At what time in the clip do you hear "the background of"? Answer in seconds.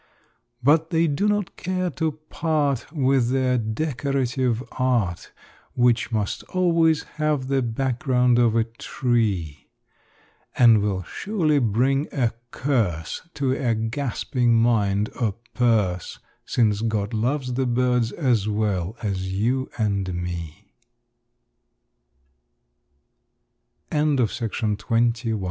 7.49-8.55